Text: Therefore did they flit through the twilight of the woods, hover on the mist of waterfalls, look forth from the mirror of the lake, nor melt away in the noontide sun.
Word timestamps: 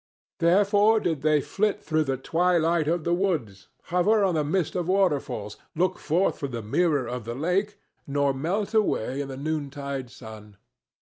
Therefore 0.39 0.99
did 0.99 1.21
they 1.21 1.41
flit 1.41 1.83
through 1.83 2.05
the 2.05 2.17
twilight 2.17 2.87
of 2.87 3.03
the 3.03 3.13
woods, 3.13 3.67
hover 3.83 4.23
on 4.23 4.33
the 4.33 4.43
mist 4.43 4.73
of 4.75 4.87
waterfalls, 4.87 5.57
look 5.75 5.99
forth 5.99 6.39
from 6.39 6.49
the 6.49 6.63
mirror 6.63 7.05
of 7.05 7.23
the 7.23 7.35
lake, 7.35 7.77
nor 8.07 8.33
melt 8.33 8.73
away 8.73 9.21
in 9.21 9.27
the 9.27 9.37
noontide 9.37 10.09
sun. 10.09 10.57